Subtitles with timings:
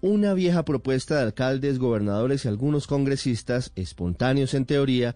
[0.00, 5.14] una vieja propuesta de alcaldes, gobernadores y algunos congresistas, espontáneos en teoría,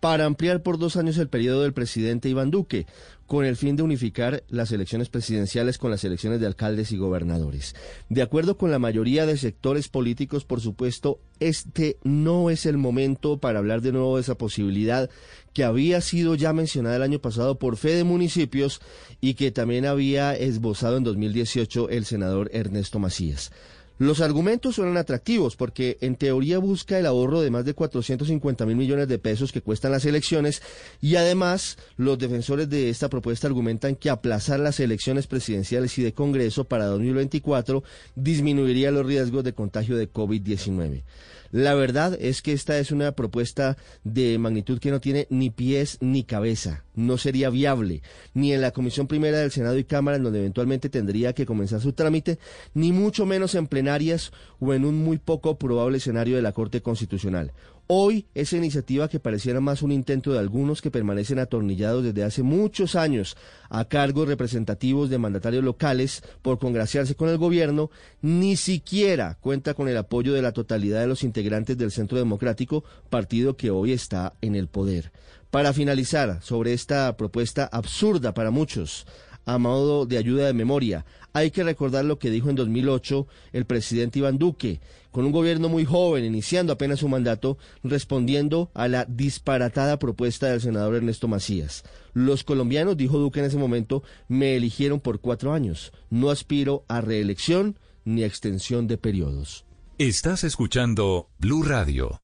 [0.00, 2.86] para ampliar por dos años el periodo del presidente Iván Duque,
[3.26, 7.74] con el fin de unificar las elecciones presidenciales con las elecciones de alcaldes y gobernadores.
[8.10, 13.38] De acuerdo con la mayoría de sectores políticos, por supuesto, este no es el momento
[13.38, 15.08] para hablar de nuevo de esa posibilidad
[15.54, 18.82] que había sido ya mencionada el año pasado por Fe de Municipios
[19.22, 23.52] y que también había esbozado en 2018 el senador Ernesto Macías.
[23.98, 28.74] Los argumentos suenan atractivos porque en teoría busca el ahorro de más de 450 mil
[28.74, 30.62] millones de pesos que cuestan las elecciones
[31.00, 36.12] y además los defensores de esta propuesta argumentan que aplazar las elecciones presidenciales y de
[36.12, 37.84] Congreso para 2024
[38.16, 41.04] disminuiría los riesgos de contagio de COVID-19.
[41.52, 45.98] La verdad es que esta es una propuesta de magnitud que no tiene ni pies
[46.00, 46.82] ni cabeza.
[46.94, 48.02] No sería viable,
[48.34, 51.80] ni en la Comisión Primera del Senado y Cámara, en donde eventualmente tendría que comenzar
[51.80, 52.38] su trámite,
[52.72, 56.82] ni mucho menos en plenarias o en un muy poco probable escenario de la Corte
[56.82, 57.52] Constitucional.
[57.86, 62.42] Hoy esa iniciativa que pareciera más un intento de algunos que permanecen atornillados desde hace
[62.42, 63.36] muchos años
[63.68, 67.90] a cargos representativos de mandatarios locales por congraciarse con el gobierno,
[68.22, 72.84] ni siquiera cuenta con el apoyo de la totalidad de los integrantes del Centro Democrático,
[73.10, 75.12] partido que hoy está en el poder.
[75.50, 79.06] Para finalizar sobre esta propuesta absurda para muchos,
[79.44, 81.04] a modo de ayuda de memoria.
[81.32, 85.68] Hay que recordar lo que dijo en 2008 el presidente Iván Duque, con un gobierno
[85.68, 91.84] muy joven, iniciando apenas su mandato, respondiendo a la disparatada propuesta del senador Ernesto Macías.
[92.12, 95.92] Los colombianos, dijo Duque en ese momento, me eligieron por cuatro años.
[96.10, 99.64] No aspiro a reelección ni a extensión de periodos.
[99.98, 102.23] Estás escuchando Blue Radio.